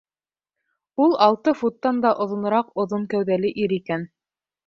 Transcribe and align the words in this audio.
Ул 1.03 1.11
алты 1.25 1.53
футтан 1.59 2.01
да 2.07 2.13
оҙонораҡ 2.25 2.73
оҙон 2.85 3.05
кәүҙәле 3.13 3.55
ир 3.67 3.79
икән. 3.79 4.09